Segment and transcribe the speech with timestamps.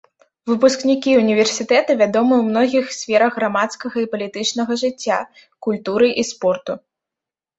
[0.49, 5.19] Выпускнікі ўніверсітэта вядомыя ў многіх сферах грамадскага і палітычнага жыцця,
[5.67, 6.73] культуры і спорту.